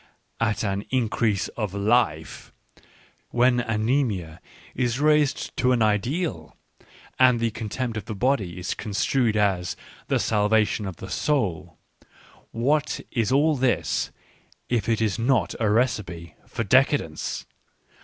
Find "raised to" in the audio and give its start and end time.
4.99-5.71